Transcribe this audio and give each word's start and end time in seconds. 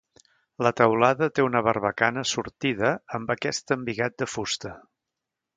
La 0.67 0.71
teulada 0.79 1.27
té 1.39 1.45
una 1.49 1.61
barbacana 1.67 2.25
sortida 2.31 2.95
amb 3.19 3.33
aquest 3.37 3.77
embigat 3.79 4.21
de 4.23 4.33
fusta. 4.37 4.77